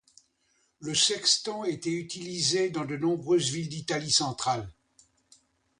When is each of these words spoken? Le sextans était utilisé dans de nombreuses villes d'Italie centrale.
Le 0.79 0.95
sextans 0.95 1.63
était 1.63 1.91
utilisé 1.91 2.71
dans 2.71 2.85
de 2.85 2.97
nombreuses 2.97 3.51
villes 3.51 3.69
d'Italie 3.69 4.09
centrale. 4.11 4.67